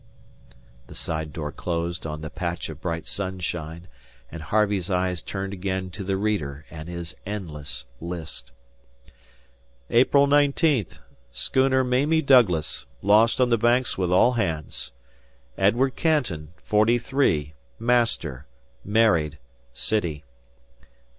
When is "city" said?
19.71-20.23